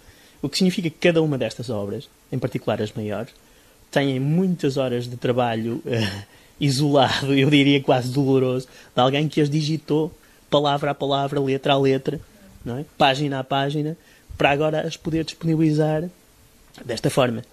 O 0.41 0.49
que 0.49 0.57
significa 0.57 0.89
que 0.89 0.97
cada 0.97 1.21
uma 1.21 1.37
destas 1.37 1.69
obras, 1.69 2.09
em 2.31 2.39
particular 2.39 2.81
as 2.81 2.91
maiores, 2.93 3.33
têm 3.91 4.19
muitas 4.19 4.77
horas 4.77 5.07
de 5.07 5.17
trabalho 5.17 5.81
uh, 5.85 6.38
isolado, 6.59 7.33
eu 7.33 7.49
diria 7.49 7.81
quase 7.81 8.11
doloroso, 8.11 8.67
de 8.95 9.01
alguém 9.01 9.27
que 9.27 9.41
as 9.41 9.49
digitou 9.49 10.13
palavra 10.49 10.91
a 10.91 10.95
palavra, 10.95 11.39
letra 11.39 11.73
a 11.73 11.77
letra, 11.77 12.19
é? 12.65 12.85
página 12.97 13.39
a 13.39 13.43
página, 13.43 13.97
para 14.37 14.51
agora 14.51 14.81
as 14.81 14.97
poder 14.97 15.23
disponibilizar 15.23 16.09
desta 16.85 17.09
forma. 17.09 17.43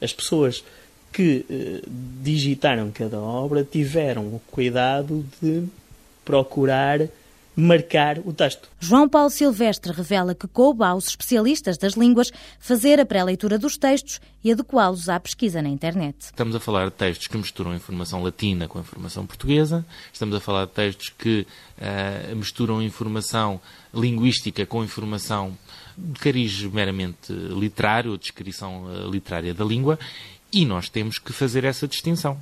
As 0.00 0.12
pessoas 0.12 0.64
que 1.12 1.44
eh, 1.48 1.80
digitaram 2.22 2.90
cada 2.90 3.20
obra 3.20 3.64
tiveram 3.64 4.22
o 4.22 4.42
cuidado 4.50 5.24
de 5.40 5.64
procurar 6.24 7.00
marcar 7.56 8.18
o 8.18 8.32
texto. 8.32 8.68
João 8.80 9.08
Paulo 9.08 9.30
Silvestre 9.30 9.92
revela 9.92 10.34
que 10.34 10.48
coube 10.48 10.84
aos 10.84 11.08
especialistas 11.08 11.78
das 11.78 11.94
línguas 11.94 12.32
fazer 12.58 12.98
a 12.98 13.06
pré-leitura 13.06 13.58
dos 13.58 13.76
textos 13.76 14.20
e 14.42 14.50
adequá-los 14.50 15.08
à 15.08 15.18
pesquisa 15.20 15.62
na 15.62 15.68
internet. 15.68 16.16
Estamos 16.20 16.54
a 16.56 16.60
falar 16.60 16.86
de 16.86 16.92
textos 16.92 17.26
que 17.26 17.36
misturam 17.36 17.74
informação 17.74 18.22
latina 18.22 18.66
com 18.66 18.80
informação 18.80 19.24
portuguesa, 19.24 19.84
estamos 20.12 20.34
a 20.34 20.40
falar 20.40 20.66
de 20.66 20.72
textos 20.72 21.12
que 21.16 21.46
uh, 21.78 22.36
misturam 22.36 22.82
informação 22.82 23.60
linguística 23.92 24.66
com 24.66 24.82
informação 24.82 25.56
de 25.96 26.18
cariz 26.18 26.60
meramente 26.62 27.32
literário, 27.32 28.18
descrição 28.18 28.84
uh, 28.84 29.10
literária 29.10 29.54
da 29.54 29.64
língua, 29.64 29.98
e 30.52 30.64
nós 30.64 30.88
temos 30.88 31.18
que 31.18 31.32
fazer 31.32 31.64
essa 31.64 31.86
distinção 31.86 32.38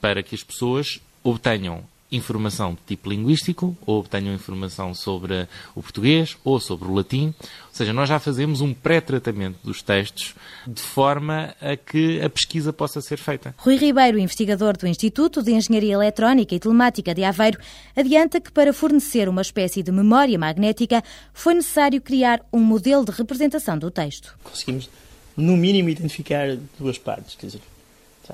para 0.00 0.22
que 0.22 0.34
as 0.34 0.42
pessoas 0.42 1.00
obtenham 1.22 1.84
informação 2.10 2.72
de 2.74 2.80
tipo 2.86 3.10
linguístico, 3.10 3.76
ou 3.84 4.00
obtenham 4.00 4.34
informação 4.34 4.94
sobre 4.94 5.48
o 5.74 5.82
português 5.82 6.36
ou 6.44 6.60
sobre 6.60 6.88
o 6.88 6.94
latim. 6.94 7.34
Ou 7.38 7.72
seja, 7.72 7.92
nós 7.92 8.08
já 8.08 8.18
fazemos 8.18 8.60
um 8.60 8.72
pré-tratamento 8.72 9.58
dos 9.62 9.82
textos 9.82 10.34
de 10.66 10.80
forma 10.80 11.54
a 11.60 11.76
que 11.76 12.20
a 12.20 12.30
pesquisa 12.30 12.72
possa 12.72 13.00
ser 13.00 13.18
feita. 13.18 13.54
Rui 13.58 13.76
Ribeiro, 13.76 14.18
investigador 14.18 14.76
do 14.76 14.86
Instituto 14.86 15.42
de 15.42 15.52
Engenharia 15.52 15.94
Eletrónica 15.94 16.54
e 16.54 16.60
Telemática 16.60 17.14
de 17.14 17.24
Aveiro, 17.24 17.58
adianta 17.94 18.40
que 18.40 18.52
para 18.52 18.72
fornecer 18.72 19.28
uma 19.28 19.42
espécie 19.42 19.82
de 19.82 19.92
memória 19.92 20.38
magnética 20.38 21.02
foi 21.32 21.54
necessário 21.54 22.00
criar 22.00 22.40
um 22.52 22.60
modelo 22.60 23.04
de 23.04 23.10
representação 23.10 23.78
do 23.78 23.90
texto. 23.90 24.36
Conseguimos, 24.42 24.88
no 25.36 25.56
mínimo, 25.56 25.88
identificar 25.88 26.56
duas 26.78 26.98
partes. 26.98 27.34
Quer 27.34 27.46
dizer, 27.46 27.60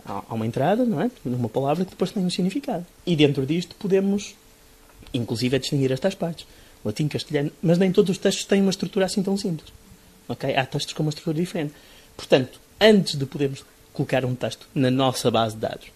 Há 0.04 0.34
uma 0.34 0.46
entrada, 0.46 0.84
não 0.84 1.00
é? 1.00 1.11
Numa 1.25 1.49
palavra 1.49 1.84
que 1.84 1.90
depois 1.90 2.11
tem 2.11 2.25
um 2.25 2.30
significado. 2.30 2.87
E 3.06 3.14
dentro 3.16 3.44
disto 3.46 3.75
podemos, 3.76 4.34
inclusive, 5.12 5.58
distinguir 5.58 5.92
estas 5.92 6.14
partes. 6.14 6.46
Latim, 6.84 7.08
castelhano, 7.08 7.50
mas 7.62 7.78
nem 7.78 7.92
todos 7.92 8.11
os 8.11 8.18
textos 8.18 8.44
têm 8.44 8.61
uma 8.61 8.70
estrutura 8.70 9.06
assim 9.06 9.22
tão 9.22 9.37
simples. 9.37 9.72
Ok? 10.28 10.54
Há 10.54 10.66
textos 10.66 10.92
com 10.94 11.02
uma 11.02 11.11
estrutura 11.11 11.37
diferente. 11.37 11.72
Portanto, 12.16 12.61
antes 12.80 13.16
de 13.16 13.26
podermos 13.26 13.64
colocar 13.92 14.25
um 14.25 14.34
texto 14.34 14.66
na 14.75 14.90
nossa 14.90 15.30
base 15.30 15.54
de 15.54 15.61
dados, 15.61 15.87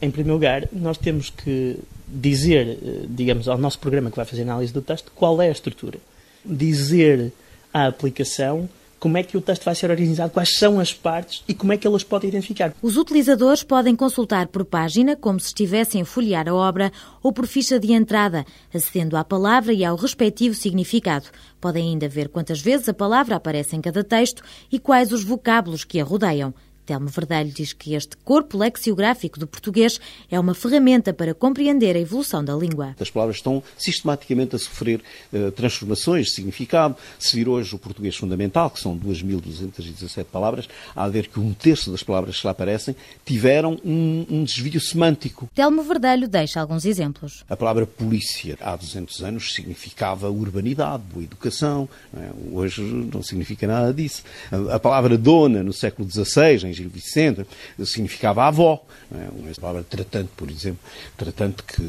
em 0.00 0.10
primeiro 0.10 0.34
lugar, 0.34 0.68
nós 0.72 0.98
temos 0.98 1.30
que 1.30 1.78
dizer, 2.06 2.78
eh, 2.82 3.06
digamos, 3.08 3.48
ao 3.48 3.58
nosso 3.58 3.78
programa 3.78 4.10
que 4.10 4.16
vai 4.16 4.24
fazer 4.24 4.42
análise 4.42 4.72
do 4.72 4.82
texto, 4.82 5.10
qual 5.14 5.40
é 5.40 5.48
a 5.48 5.52
estrutura. 5.52 5.98
Dizer 6.44 7.32
à 7.72 7.86
aplicação 7.86 8.68
como 9.04 9.18
é 9.18 9.22
que 9.22 9.36
o 9.36 9.40
texto 9.42 9.66
vai 9.66 9.74
ser 9.74 9.90
organizado, 9.90 10.32
quais 10.32 10.56
são 10.56 10.80
as 10.80 10.94
partes 10.94 11.44
e 11.46 11.52
como 11.52 11.74
é 11.74 11.76
que 11.76 11.86
elas 11.86 12.02
podem 12.02 12.30
identificar. 12.30 12.74
Os 12.80 12.96
utilizadores 12.96 13.62
podem 13.62 13.94
consultar 13.94 14.46
por 14.46 14.64
página, 14.64 15.14
como 15.14 15.38
se 15.38 15.48
estivessem 15.48 16.00
a 16.00 16.04
folhear 16.06 16.48
a 16.48 16.54
obra, 16.54 16.90
ou 17.22 17.30
por 17.30 17.46
ficha 17.46 17.78
de 17.78 17.92
entrada, 17.92 18.46
acedendo 18.72 19.18
à 19.18 19.22
palavra 19.22 19.74
e 19.74 19.84
ao 19.84 19.94
respectivo 19.94 20.54
significado. 20.54 21.26
Podem 21.60 21.90
ainda 21.90 22.08
ver 22.08 22.30
quantas 22.30 22.62
vezes 22.62 22.88
a 22.88 22.94
palavra 22.94 23.36
aparece 23.36 23.76
em 23.76 23.82
cada 23.82 24.02
texto 24.02 24.42
e 24.72 24.78
quais 24.78 25.12
os 25.12 25.22
vocábulos 25.22 25.84
que 25.84 26.00
a 26.00 26.04
rodeiam. 26.04 26.54
Telmo 26.84 27.08
Verdelho 27.08 27.50
diz 27.50 27.72
que 27.72 27.94
este 27.94 28.16
corpo 28.18 28.58
lexiográfico 28.58 29.38
do 29.38 29.46
português 29.46 30.00
é 30.30 30.38
uma 30.38 30.54
ferramenta 30.54 31.12
para 31.12 31.34
compreender 31.34 31.96
a 31.96 32.00
evolução 32.00 32.44
da 32.44 32.54
língua. 32.54 32.94
As 33.00 33.10
palavras 33.10 33.36
estão 33.36 33.62
sistematicamente 33.78 34.56
a 34.56 34.58
sofrer 34.58 35.00
uh, 35.32 35.50
transformações 35.52 36.26
de 36.26 36.34
significado. 36.34 36.96
Se 37.18 37.36
vir 37.36 37.48
hoje 37.48 37.74
o 37.74 37.78
português 37.78 38.16
fundamental, 38.16 38.70
que 38.70 38.80
são 38.80 38.98
2.217 38.98 40.24
palavras, 40.24 40.68
há 40.94 41.04
a 41.04 41.08
ver 41.08 41.28
que 41.28 41.40
um 41.40 41.52
terço 41.54 41.90
das 41.90 42.02
palavras 42.02 42.40
que 42.40 42.46
lá 42.46 42.50
aparecem 42.50 42.94
tiveram 43.24 43.78
um, 43.84 44.26
um 44.28 44.44
desvio 44.44 44.80
semântico. 44.80 45.48
Telmo 45.54 45.82
Verdelho 45.82 46.28
deixa 46.28 46.60
alguns 46.60 46.84
exemplos. 46.84 47.44
A 47.48 47.56
palavra 47.56 47.86
polícia, 47.86 48.56
há 48.60 48.76
200 48.76 49.22
anos, 49.22 49.54
significava 49.54 50.30
urbanidade, 50.30 51.02
boa 51.12 51.24
educação. 51.24 51.88
É? 52.16 52.30
Hoje 52.52 52.82
não 52.82 53.22
significa 53.22 53.66
nada 53.66 53.92
disso. 53.92 54.22
A, 54.50 54.76
a 54.76 54.80
palavra 54.80 55.16
dona, 55.16 55.62
no 55.62 55.72
século 55.72 56.08
XVI, 56.10 56.73
Gil 56.74 56.88
Vicente, 56.88 57.46
significava 57.84 58.44
avó. 58.44 58.84
É? 59.12 59.28
Uma 59.32 59.54
palavra 59.54 59.84
tratante, 59.84 60.30
por 60.36 60.50
exemplo, 60.50 60.80
tratante 61.16 61.62
que 61.62 61.82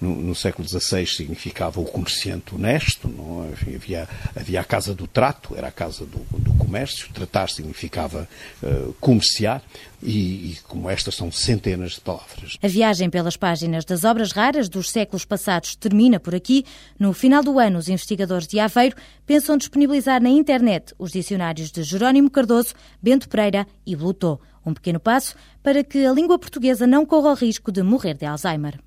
no, 0.00 0.14
no 0.16 0.34
século 0.34 0.66
XVI 0.68 1.06
significava 1.06 1.80
o 1.80 1.84
comerciante 1.84 2.54
honesto, 2.54 3.08
não? 3.08 3.44
É? 3.44 3.52
Enfim, 3.52 3.74
havia, 3.74 4.08
havia 4.34 4.60
a 4.60 4.64
casa 4.64 4.94
do 4.94 5.06
trato, 5.06 5.54
era 5.56 5.68
a 5.68 5.72
casa 5.72 6.04
do, 6.04 6.18
do 6.38 6.52
comércio, 6.54 7.08
tratar 7.12 7.48
significava 7.48 8.28
uh, 8.62 8.92
comerciar, 8.94 9.62
e, 10.04 10.52
e, 10.52 10.58
como 10.68 10.90
estas 10.90 11.14
são 11.14 11.32
centenas 11.32 11.92
de 11.92 12.00
palavras. 12.02 12.58
A 12.62 12.68
viagem 12.68 13.08
pelas 13.08 13.36
páginas 13.36 13.84
das 13.84 14.04
obras 14.04 14.32
raras 14.32 14.68
dos 14.68 14.90
séculos 14.90 15.24
passados 15.24 15.74
termina 15.74 16.20
por 16.20 16.34
aqui. 16.34 16.64
No 16.98 17.12
final 17.12 17.42
do 17.42 17.58
ano, 17.58 17.78
os 17.78 17.88
investigadores 17.88 18.46
de 18.46 18.60
Aveiro 18.60 18.96
pensam 19.26 19.56
disponibilizar 19.56 20.22
na 20.22 20.28
internet 20.28 20.94
os 20.98 21.10
dicionários 21.10 21.72
de 21.72 21.82
Jerónimo 21.82 22.30
Cardoso, 22.30 22.74
Bento 23.02 23.28
Pereira 23.28 23.66
e 23.86 23.96
Bluto. 23.96 24.38
Um 24.64 24.74
pequeno 24.74 25.00
passo 25.00 25.34
para 25.62 25.82
que 25.82 26.04
a 26.06 26.12
língua 26.12 26.38
portuguesa 26.38 26.86
não 26.86 27.04
corra 27.04 27.30
o 27.30 27.34
risco 27.34 27.72
de 27.72 27.82
morrer 27.82 28.14
de 28.14 28.26
Alzheimer. 28.26 28.78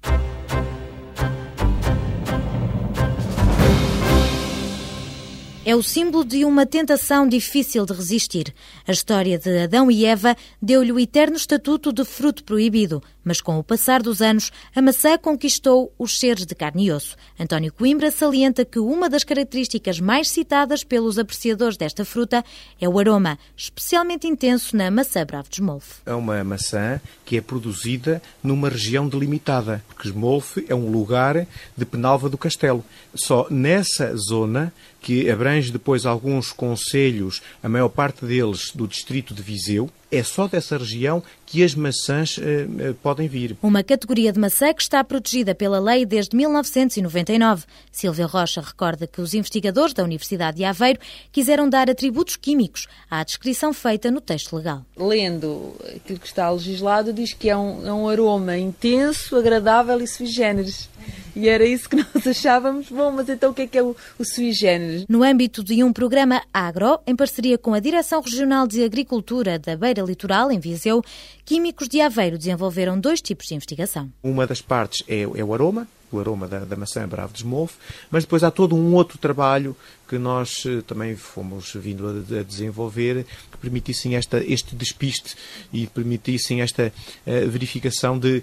É 5.67 5.75
o 5.75 5.83
símbolo 5.83 6.23
de 6.23 6.45
uma 6.45 6.65
tentação 6.65 7.27
difícil 7.27 7.85
de 7.85 7.91
resistir. 7.91 8.55
A 8.87 8.91
história 8.93 9.37
de 9.37 9.63
Adão 9.63 9.91
e 9.91 10.05
Eva 10.05 10.33
deu-lhe 10.61 10.93
o 10.93 10.97
eterno 10.97 11.35
estatuto 11.35 11.91
de 11.91 12.05
fruto 12.05 12.41
proibido, 12.45 13.03
mas 13.21 13.41
com 13.41 13.59
o 13.59 13.63
passar 13.63 14.01
dos 14.01 14.21
anos, 14.21 14.49
a 14.73 14.81
maçã 14.81 15.17
conquistou 15.17 15.93
os 15.99 16.17
seres 16.17 16.45
de 16.45 16.55
carne 16.55 16.85
e 16.85 16.91
osso. 16.93 17.17
António 17.37 17.73
Coimbra 17.73 18.09
salienta 18.11 18.63
que 18.63 18.79
uma 18.79 19.09
das 19.09 19.25
características 19.25 19.99
mais 19.99 20.29
citadas 20.29 20.85
pelos 20.85 21.19
apreciadores 21.19 21.75
desta 21.75 22.05
fruta 22.05 22.45
é 22.79 22.87
o 22.87 22.97
aroma, 22.97 23.37
especialmente 23.57 24.25
intenso 24.25 24.73
na 24.73 24.89
maçã 24.89 25.25
Bravo 25.25 25.49
de 25.49 25.55
Smolf. 25.55 25.99
É 26.05 26.13
uma 26.13 26.41
maçã 26.45 27.01
que 27.25 27.35
é 27.35 27.41
produzida 27.41 28.21
numa 28.41 28.69
região 28.69 29.05
delimitada, 29.05 29.83
porque 29.89 30.07
Smolf 30.07 30.59
é 30.69 30.73
um 30.73 30.89
lugar 30.89 31.45
de 31.75 31.85
Penalva 31.85 32.29
do 32.29 32.37
Castelo. 32.37 32.85
Só 33.13 33.47
nessa 33.49 34.15
zona 34.15 34.71
que 35.01 35.29
abrange 35.29 35.56
depois 35.65 36.05
alguns 36.05 36.51
conselhos, 36.51 37.41
a 37.61 37.67
maior 37.67 37.89
parte 37.89 38.25
deles 38.25 38.71
do 38.73 38.87
distrito 38.87 39.33
de 39.33 39.41
Viseu, 39.41 39.89
é 40.11 40.23
só 40.23 40.47
dessa 40.47 40.77
região 40.77 41.21
que 41.45 41.63
as 41.63 41.73
maçãs 41.73 42.37
eh, 42.37 42.67
eh, 42.79 42.93
podem 43.01 43.27
vir. 43.27 43.55
Uma 43.61 43.83
categoria 43.83 44.33
de 44.33 44.39
maçã 44.39 44.73
que 44.73 44.81
está 44.81 45.03
protegida 45.03 45.55
pela 45.55 45.79
lei 45.79 46.05
desde 46.05 46.35
1999. 46.35 47.65
Silvia 47.91 48.25
Rocha 48.25 48.61
recorda 48.61 49.07
que 49.07 49.21
os 49.21 49.33
investigadores 49.33 49.93
da 49.93 50.03
Universidade 50.03 50.57
de 50.57 50.65
Aveiro 50.65 50.99
quiseram 51.31 51.69
dar 51.69 51.89
atributos 51.89 52.35
químicos 52.35 52.87
à 53.09 53.23
descrição 53.23 53.73
feita 53.73 54.11
no 54.11 54.19
texto 54.19 54.55
legal. 54.55 54.85
Lendo 54.97 55.73
aquilo 55.95 56.19
que 56.19 56.27
está 56.27 56.49
legislado, 56.49 57.13
diz 57.13 57.33
que 57.33 57.49
é 57.49 57.55
um, 57.55 57.87
é 57.87 57.93
um 57.93 58.09
aroma 58.09 58.57
intenso, 58.57 59.35
agradável 59.37 60.01
e 60.01 60.07
sui 60.07 60.25
generis. 60.25 60.89
E 61.35 61.47
era 61.47 61.63
isso 61.63 61.87
que 61.87 61.95
nós 62.01 62.25
achávamos. 62.25 62.89
Bom, 62.89 63.11
mas 63.11 63.29
então 63.29 63.51
o 63.51 63.53
que 63.53 63.61
é 63.61 63.67
que 63.67 63.77
é 63.77 63.83
o, 63.83 63.95
o 64.17 64.25
sui 64.25 64.51
generis? 64.51 65.05
No 65.07 65.23
âmbito 65.23 65.63
de 65.63 65.83
um 65.83 65.93
programa 65.93 66.41
agro, 66.53 66.99
em 67.05 67.15
parceria 67.15 67.57
com 67.57 67.73
a 67.73 67.79
Direção 67.79 68.21
Regional 68.21 68.67
de 68.67 68.83
Agricultura 68.83 69.59
da 69.59 69.77
Beira 69.77 69.96
Litoral, 70.05 70.51
em 70.51 70.59
Viseu, 70.59 71.03
químicos 71.45 71.87
de 71.87 72.01
Aveiro 72.01 72.37
desenvolveram 72.37 72.99
dois 72.99 73.21
tipos 73.21 73.47
de 73.47 73.55
investigação. 73.55 74.11
Uma 74.21 74.45
das 74.45 74.61
partes 74.61 75.03
é, 75.07 75.21
é 75.21 75.43
o 75.43 75.53
aroma, 75.53 75.87
o 76.11 76.19
aroma 76.19 76.47
da, 76.47 76.59
da 76.59 76.75
maçã 76.75 77.07
bravo 77.07 77.33
de 77.33 77.39
Smolf, 77.39 77.75
mas 78.09 78.23
depois 78.23 78.43
há 78.43 78.51
todo 78.51 78.75
um 78.75 78.93
outro 78.93 79.17
trabalho 79.17 79.75
que 80.07 80.17
nós 80.17 80.63
eh, 80.65 80.81
também 80.85 81.15
fomos 81.15 81.73
vindo 81.75 82.07
a, 82.07 82.39
a 82.39 82.43
desenvolver, 82.43 83.25
que 83.51 83.57
permitissem 83.57 84.15
esta, 84.15 84.43
este 84.43 84.75
despiste 84.75 85.35
e 85.73 85.85
permitissem 85.87 86.61
esta 86.61 86.91
uh, 87.25 87.49
verificação 87.49 88.17
de 88.17 88.41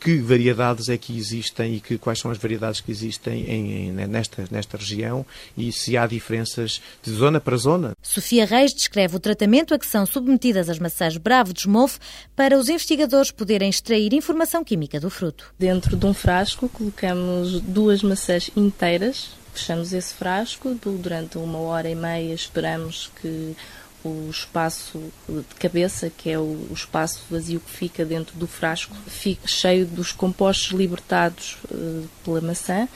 que 0.00 0.18
variedades 0.18 0.88
é 0.88 0.96
que 0.96 1.16
existem 1.16 1.76
e 1.76 1.80
que, 1.80 1.96
quais 1.98 2.18
são 2.18 2.30
as 2.30 2.38
variedades 2.38 2.80
que 2.80 2.90
existem 2.90 3.44
em, 3.44 3.88
em, 3.88 3.92
nesta, 4.06 4.44
nesta 4.50 4.76
região 4.76 5.24
e 5.56 5.70
se 5.72 5.96
há 5.96 6.06
diferenças 6.06 6.80
de 7.02 7.12
zona 7.12 7.40
para 7.40 7.56
zona. 7.56 7.92
Sofia 8.02 8.44
Reis 8.44 8.74
descreve 8.74 9.16
o 9.16 9.20
tratamento 9.20 9.74
a 9.74 9.78
que 9.78 9.86
são 9.86 10.04
submetidas 10.04 10.68
as 10.68 10.78
maçãs 10.78 11.16
Bravo 11.16 11.52
de 11.52 11.60
Smolf 11.60 11.98
para 12.34 12.58
os 12.58 12.68
investigadores 12.68 13.30
poderem 13.30 13.70
extrair 13.70 14.12
informação 14.12 14.64
química 14.64 14.98
do 14.98 15.10
fruto. 15.10 15.54
Dentro 15.58 15.96
de 15.96 16.06
um 16.06 16.14
frasco 16.14 16.68
colocamos 16.68 17.60
duas 17.60 18.02
maçãs 18.02 18.50
inteiras 18.56 19.43
Fechamos 19.54 19.92
esse 19.92 20.12
frasco, 20.12 20.74
durante 20.74 21.38
uma 21.38 21.58
hora 21.60 21.88
e 21.88 21.94
meia 21.94 22.34
esperamos 22.34 23.10
que 23.22 23.56
o 24.04 24.28
espaço 24.28 25.00
de 25.28 25.54
cabeça, 25.58 26.10
que 26.10 26.28
é 26.28 26.38
o, 26.38 26.68
espaço 26.72 27.22
vazio 27.30 27.60
que 27.60 27.70
fica 27.70 28.04
dentro 28.04 28.36
do 28.36 28.46
frasco, 28.46 28.94
fique 29.06 29.50
cheio 29.50 29.86
dos 29.86 30.12
compostos 30.12 30.72
libertados 30.72 31.56
uh, 31.70 32.06
pela 32.22 32.40
maçã. 32.40 32.86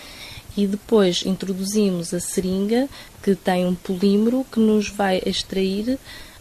E 0.56 0.66
depois 0.66 1.24
introduzimos 1.24 2.12
a 2.12 2.18
seringa 2.18 2.88
que 3.22 3.34
tem 3.34 3.64
um 3.64 3.74
polímero 3.74 4.44
que 4.50 4.58
nos 4.58 4.88
vai 4.88 5.22
extrair 5.24 5.98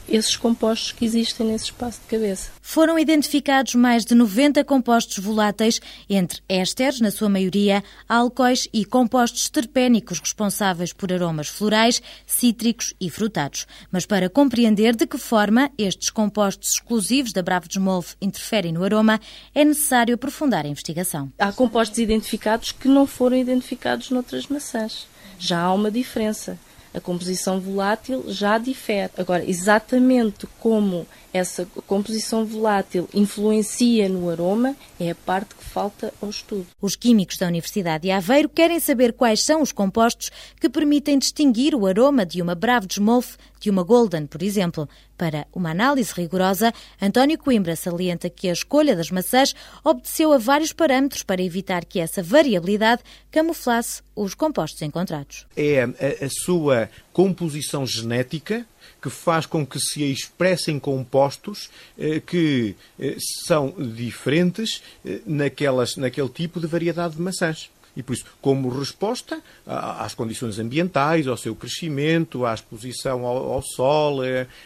esses 0.07 0.35
compostos 0.35 0.91
que 0.91 1.05
existem 1.05 1.47
nesse 1.47 1.65
espaço 1.65 1.99
de 2.01 2.07
cabeça. 2.07 2.51
Foram 2.61 2.99
identificados 2.99 3.75
mais 3.75 4.05
de 4.05 4.13
90 4.13 4.63
compostos 4.63 5.17
voláteis, 5.17 5.79
entre 6.09 6.41
ésteres, 6.47 6.99
na 6.99 7.11
sua 7.11 7.29
maioria, 7.29 7.83
álcoois 8.07 8.67
e 8.73 8.85
compostos 8.85 9.49
terpénicos 9.49 10.19
responsáveis 10.19 10.93
por 10.93 11.11
aromas 11.11 11.47
florais, 11.47 12.01
cítricos 12.25 12.93
e 12.99 13.09
frutados. 13.09 13.65
Mas 13.91 14.05
para 14.05 14.29
compreender 14.29 14.95
de 14.95 15.07
que 15.07 15.17
forma 15.17 15.71
estes 15.77 16.09
compostos 16.09 16.73
exclusivos 16.73 17.33
da 17.33 17.41
Bravo 17.41 17.67
de 17.67 17.77
Smolf 17.77 18.15
interferem 18.21 18.73
no 18.73 18.83
aroma, 18.83 19.19
é 19.53 19.63
necessário 19.63 20.15
aprofundar 20.15 20.65
a 20.65 20.69
investigação. 20.69 21.31
Há 21.37 21.51
compostos 21.51 21.97
identificados 21.99 22.71
que 22.71 22.87
não 22.87 23.07
foram 23.07 23.37
identificados 23.37 24.09
noutras 24.09 24.47
maçãs. 24.47 25.07
Já 25.39 25.61
há 25.61 25.73
uma 25.73 25.91
diferença 25.91 26.57
a 26.97 27.01
composição 27.01 27.59
volátil 27.59 28.25
já 28.27 28.57
difere. 28.57 29.11
Agora, 29.17 29.47
exatamente 29.49 30.47
como 30.59 31.05
essa 31.37 31.67
composição 31.85 32.45
volátil 32.45 33.07
influencia 33.13 34.09
no 34.09 34.29
aroma 34.29 34.75
é 34.99 35.11
a 35.11 35.15
parte 35.15 35.55
que 35.55 35.63
falta 35.63 36.13
ao 36.21 36.29
estudo. 36.29 36.67
Os 36.81 36.95
químicos 36.95 37.37
da 37.37 37.47
Universidade 37.47 38.03
de 38.03 38.11
Aveiro 38.11 38.49
querem 38.49 38.79
saber 38.79 39.13
quais 39.13 39.43
são 39.43 39.61
os 39.61 39.71
compostos 39.71 40.31
que 40.59 40.69
permitem 40.69 41.17
distinguir 41.17 41.75
o 41.75 41.85
aroma 41.85 42.25
de 42.25 42.41
uma 42.41 42.55
Bravo 42.55 42.87
de 42.87 42.95
Smolf 42.95 43.35
de 43.59 43.69
uma 43.69 43.83
Golden, 43.83 44.25
por 44.25 44.41
exemplo. 44.41 44.87
Para 45.17 45.47
uma 45.51 45.71
análise 45.71 46.13
rigorosa, 46.15 46.71
António 47.01 47.39
Coimbra 47.39 47.75
salienta 47.75 48.29
que 48.29 48.47
a 48.49 48.53
escolha 48.53 48.95
das 48.95 49.09
maçãs 49.09 49.55
obedeceu 49.83 50.31
a 50.31 50.37
vários 50.37 50.71
parâmetros 50.71 51.23
para 51.23 51.41
evitar 51.41 51.83
que 51.85 51.99
essa 51.99 52.21
variabilidade 52.21 53.01
camuflasse 53.31 54.03
os 54.15 54.35
compostos 54.35 54.81
encontrados. 54.83 55.47
É 55.55 55.81
a, 55.83 56.25
a 56.25 56.29
sua 56.29 56.89
composição 57.11 57.85
genética 57.85 58.65
que 59.01 59.09
faz 59.09 59.45
com 59.45 59.65
que 59.65 59.79
se 59.79 60.03
expressem 60.03 60.79
compostos 60.79 61.69
eh, 61.97 62.19
que 62.19 62.75
eh, 62.99 63.15
são 63.45 63.73
diferentes 63.77 64.81
eh, 65.05 65.21
naquelas, 65.25 65.95
naquele 65.95 66.29
tipo 66.29 66.59
de 66.59 66.67
variedade 66.67 67.15
de 67.15 67.21
maçãs. 67.21 67.69
E 67.95 68.03
por 68.03 68.13
isso, 68.13 68.25
como 68.39 68.69
resposta 68.69 69.41
às 69.65 70.13
condições 70.13 70.59
ambientais, 70.59 71.27
ao 71.27 71.35
seu 71.35 71.55
crescimento, 71.55 72.45
à 72.45 72.53
exposição 72.53 73.25
ao, 73.25 73.53
ao 73.53 73.61
sol, 73.63 74.19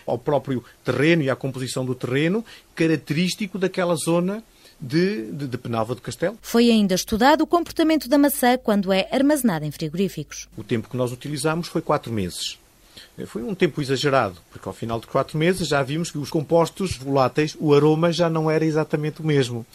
ao 0.06 0.18
próprio 0.18 0.62
terreno 0.84 1.22
e 1.24 1.30
à 1.30 1.36
composição 1.36 1.86
do 1.86 1.96
terreno, 1.96 2.44
característico 2.76 3.58
daquela 3.58 3.96
zona 3.96 4.44
de, 4.82 5.32
de, 5.32 5.48
de 5.48 5.58
Penalva 5.58 5.94
do 5.94 6.02
Castelo. 6.02 6.38
Foi 6.42 6.70
ainda 6.70 6.96
estudado 6.96 7.42
o 7.42 7.48
comportamento 7.48 8.10
da 8.10 8.18
maçã 8.18 8.58
quando 8.58 8.92
é 8.92 9.08
armazenada 9.12 9.66
em 9.66 9.72
frigoríficos. 9.72 10.50
O 10.58 10.64
tempo 10.64 10.90
que 10.90 10.98
nós 10.98 11.14
utilizamos 11.14 11.68
foi 11.68 11.82
quatro 11.82 12.12
meses. 12.12 12.58
Foi 13.26 13.44
um 13.44 13.54
tempo 13.54 13.82
exagerado, 13.82 14.38
porque 14.52 14.68
ao 14.68 14.74
final 14.74 15.00
de 15.00 15.08
quatro 15.08 15.38
meses 15.38 15.68
já 15.68 15.84
vimos 15.84 16.12
que 16.12 16.18
os 16.18 16.30
compostos 16.30 16.98
voláteis, 16.98 17.56
o 17.60 17.74
aroma 17.74 18.12
já 18.12 18.30
não 18.30 18.50
era 18.50 18.66
exatamente 18.66 19.22
o 19.22 19.26
mesmo. 19.26 19.66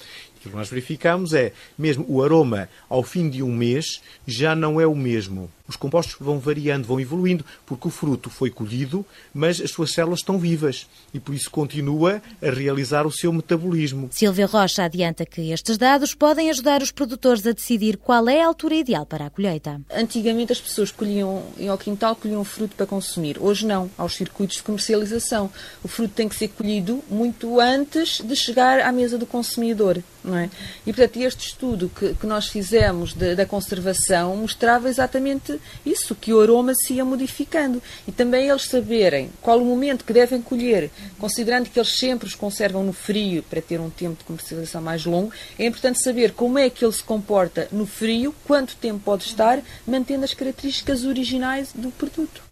O 0.46 0.50
que 0.50 0.56
nós 0.56 0.68
verificamos 0.68 1.32
é, 1.34 1.52
mesmo 1.76 2.04
o 2.08 2.22
aroma 2.22 2.68
ao 2.88 3.02
fim 3.02 3.28
de 3.28 3.42
um 3.42 3.52
mês 3.52 4.00
já 4.26 4.54
não 4.54 4.80
é 4.80 4.86
o 4.86 4.94
mesmo. 4.94 5.50
Os 5.68 5.76
compostos 5.76 6.16
vão 6.20 6.38
variando, 6.38 6.86
vão 6.86 7.00
evoluindo, 7.00 7.44
porque 7.64 7.88
o 7.88 7.90
fruto 7.90 8.30
foi 8.30 8.50
colhido, 8.50 9.04
mas 9.34 9.60
as 9.60 9.70
suas 9.70 9.92
células 9.92 10.20
estão 10.20 10.38
vivas 10.38 10.86
e 11.12 11.18
por 11.18 11.34
isso 11.34 11.50
continua 11.50 12.22
a 12.40 12.50
realizar 12.50 13.06
o 13.06 13.10
seu 13.10 13.32
metabolismo. 13.32 14.08
Silvia 14.12 14.46
Rocha 14.46 14.84
adianta 14.84 15.26
que 15.26 15.50
estes 15.50 15.76
dados 15.76 16.14
podem 16.14 16.50
ajudar 16.50 16.82
os 16.82 16.92
produtores 16.92 17.44
a 17.46 17.52
decidir 17.52 17.96
qual 17.96 18.28
é 18.28 18.42
a 18.42 18.46
altura 18.46 18.76
ideal 18.76 19.04
para 19.04 19.26
a 19.26 19.30
colheita. 19.30 19.80
Antigamente 19.92 20.52
as 20.52 20.60
pessoas 20.60 20.92
colhiam 20.92 21.42
ao 21.68 21.78
quintal, 21.78 22.14
colhiam 22.14 22.44
fruto 22.44 22.76
para 22.76 22.86
consumir. 22.86 23.36
Hoje 23.40 23.66
não, 23.66 23.90
aos 23.98 24.14
circuitos 24.14 24.56
de 24.56 24.62
comercialização. 24.62 25.50
O 25.82 25.88
fruto 25.88 26.14
tem 26.14 26.28
que 26.28 26.36
ser 26.36 26.48
colhido 26.48 27.02
muito 27.10 27.60
antes 27.60 28.20
de 28.20 28.36
chegar 28.36 28.80
à 28.80 28.92
mesa 28.92 29.18
do 29.18 29.26
consumidor. 29.26 30.00
É? 30.34 30.50
E, 30.84 30.92
portanto, 30.92 31.16
este 31.18 31.48
estudo 31.48 31.88
que, 31.88 32.14
que 32.14 32.26
nós 32.26 32.48
fizemos 32.48 33.12
de, 33.12 33.36
da 33.36 33.46
conservação 33.46 34.36
mostrava 34.36 34.88
exatamente 34.88 35.60
isso, 35.84 36.16
que 36.16 36.32
o 36.32 36.40
aroma 36.40 36.74
se 36.74 36.94
ia 36.94 37.04
modificando. 37.04 37.80
E 38.08 38.12
também 38.12 38.48
eles 38.48 38.64
saberem 38.64 39.30
qual 39.40 39.60
o 39.60 39.64
momento 39.64 40.04
que 40.04 40.12
devem 40.12 40.42
colher, 40.42 40.90
considerando 41.18 41.70
que 41.70 41.78
eles 41.78 41.96
sempre 41.96 42.26
os 42.26 42.34
conservam 42.34 42.82
no 42.82 42.92
frio 42.92 43.42
para 43.44 43.62
ter 43.62 43.80
um 43.80 43.90
tempo 43.90 44.18
de 44.18 44.24
comercialização 44.24 44.82
mais 44.82 45.04
longo, 45.04 45.30
é 45.58 45.66
importante 45.66 46.02
saber 46.02 46.32
como 46.32 46.58
é 46.58 46.68
que 46.68 46.84
ele 46.84 46.92
se 46.92 47.04
comporta 47.04 47.68
no 47.70 47.86
frio, 47.86 48.34
quanto 48.44 48.74
tempo 48.76 49.00
pode 49.04 49.24
estar, 49.24 49.60
mantendo 49.86 50.24
as 50.24 50.34
características 50.34 51.04
originais 51.04 51.70
do 51.72 51.90
produto. 51.92 52.42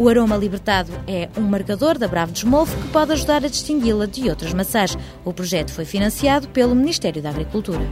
O 0.00 0.08
aroma 0.08 0.34
libertado 0.34 0.90
é 1.06 1.28
um 1.36 1.42
marcador 1.42 1.98
da 1.98 2.08
Bravo 2.08 2.32
de 2.32 2.38
Smolf 2.38 2.74
que 2.74 2.88
pode 2.88 3.12
ajudar 3.12 3.44
a 3.44 3.48
distingui-la 3.48 4.06
de 4.06 4.30
outras 4.30 4.54
maçãs. 4.54 4.96
O 5.26 5.30
projeto 5.30 5.74
foi 5.74 5.84
financiado 5.84 6.48
pelo 6.48 6.74
Ministério 6.74 7.20
da 7.20 7.28
Agricultura. 7.28 7.86